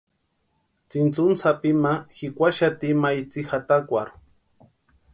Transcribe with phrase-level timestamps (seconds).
[0.87, 4.15] Tsintsuni sápi ma jikwaxati ima itsï jatakwarhu.